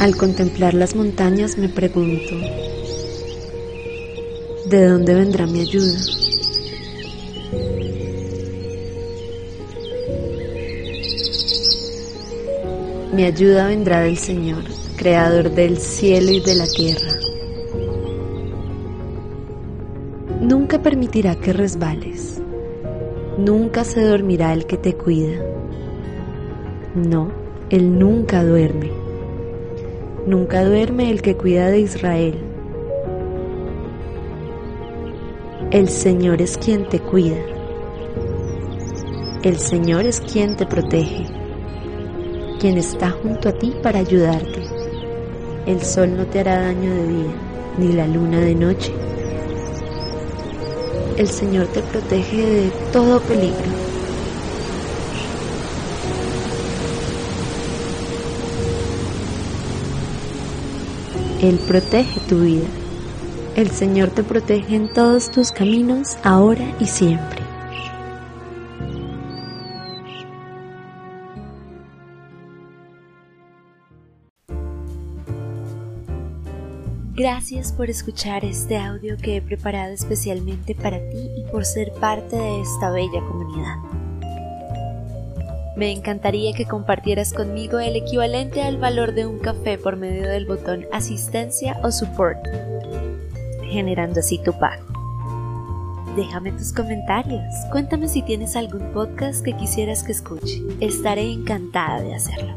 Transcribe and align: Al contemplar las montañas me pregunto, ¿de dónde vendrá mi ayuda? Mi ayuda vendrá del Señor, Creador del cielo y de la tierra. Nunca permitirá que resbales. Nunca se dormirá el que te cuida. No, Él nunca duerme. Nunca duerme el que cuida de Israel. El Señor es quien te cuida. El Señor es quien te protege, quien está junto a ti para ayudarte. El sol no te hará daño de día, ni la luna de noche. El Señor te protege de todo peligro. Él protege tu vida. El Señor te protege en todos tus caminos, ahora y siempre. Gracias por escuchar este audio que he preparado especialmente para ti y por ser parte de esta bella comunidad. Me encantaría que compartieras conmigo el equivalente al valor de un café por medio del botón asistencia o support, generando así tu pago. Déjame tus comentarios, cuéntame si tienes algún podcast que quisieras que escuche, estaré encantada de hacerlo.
Al 0.00 0.16
contemplar 0.16 0.74
las 0.74 0.94
montañas 0.94 1.56
me 1.56 1.68
pregunto, 1.70 2.36
¿de 4.66 4.86
dónde 4.86 5.14
vendrá 5.14 5.46
mi 5.46 5.60
ayuda? 5.60 5.98
Mi 13.14 13.24
ayuda 13.24 13.68
vendrá 13.68 14.00
del 14.00 14.18
Señor, 14.18 14.64
Creador 14.96 15.50
del 15.52 15.78
cielo 15.78 16.32
y 16.32 16.40
de 16.40 16.54
la 16.56 16.66
tierra. 16.66 17.12
Nunca 20.40 20.82
permitirá 20.82 21.36
que 21.36 21.52
resbales. 21.52 22.42
Nunca 23.38 23.82
se 23.82 24.00
dormirá 24.00 24.52
el 24.52 24.64
que 24.64 24.76
te 24.76 24.94
cuida. 24.94 25.42
No, 26.94 27.32
Él 27.68 27.98
nunca 27.98 28.44
duerme. 28.44 28.92
Nunca 30.24 30.64
duerme 30.64 31.10
el 31.10 31.20
que 31.20 31.36
cuida 31.36 31.68
de 31.68 31.80
Israel. 31.80 32.38
El 35.72 35.88
Señor 35.88 36.40
es 36.40 36.56
quien 36.56 36.88
te 36.88 37.00
cuida. 37.00 37.36
El 39.42 39.58
Señor 39.58 40.06
es 40.06 40.20
quien 40.20 40.56
te 40.56 40.64
protege, 40.64 41.26
quien 42.60 42.78
está 42.78 43.10
junto 43.10 43.48
a 43.48 43.52
ti 43.52 43.74
para 43.82 43.98
ayudarte. 43.98 44.62
El 45.66 45.82
sol 45.82 46.16
no 46.16 46.24
te 46.26 46.38
hará 46.38 46.60
daño 46.60 46.94
de 46.94 47.08
día, 47.08 47.34
ni 47.78 47.92
la 47.92 48.06
luna 48.06 48.38
de 48.38 48.54
noche. 48.54 48.92
El 51.16 51.28
Señor 51.28 51.68
te 51.68 51.80
protege 51.80 52.44
de 52.44 52.70
todo 52.92 53.20
peligro. 53.20 53.54
Él 61.40 61.58
protege 61.68 62.18
tu 62.28 62.40
vida. 62.40 62.66
El 63.54 63.70
Señor 63.70 64.10
te 64.10 64.24
protege 64.24 64.74
en 64.74 64.92
todos 64.92 65.30
tus 65.30 65.52
caminos, 65.52 66.16
ahora 66.24 66.74
y 66.80 66.86
siempre. 66.86 67.43
Gracias 77.16 77.72
por 77.72 77.90
escuchar 77.90 78.44
este 78.44 78.76
audio 78.76 79.16
que 79.16 79.36
he 79.36 79.40
preparado 79.40 79.92
especialmente 79.92 80.74
para 80.74 80.98
ti 80.98 81.30
y 81.36 81.44
por 81.48 81.64
ser 81.64 81.92
parte 81.92 82.34
de 82.34 82.60
esta 82.60 82.90
bella 82.90 83.20
comunidad. 83.20 83.76
Me 85.76 85.92
encantaría 85.92 86.52
que 86.54 86.66
compartieras 86.66 87.32
conmigo 87.32 87.78
el 87.78 87.94
equivalente 87.94 88.62
al 88.62 88.78
valor 88.78 89.14
de 89.14 89.26
un 89.26 89.38
café 89.38 89.78
por 89.78 89.94
medio 89.94 90.28
del 90.28 90.44
botón 90.44 90.86
asistencia 90.92 91.78
o 91.84 91.92
support, 91.92 92.48
generando 93.70 94.18
así 94.18 94.38
tu 94.38 94.52
pago. 94.58 94.84
Déjame 96.16 96.50
tus 96.50 96.72
comentarios, 96.72 97.44
cuéntame 97.70 98.08
si 98.08 98.22
tienes 98.22 98.56
algún 98.56 98.92
podcast 98.92 99.44
que 99.44 99.56
quisieras 99.56 100.02
que 100.02 100.10
escuche, 100.10 100.62
estaré 100.80 101.30
encantada 101.30 102.02
de 102.02 102.16
hacerlo. 102.16 102.54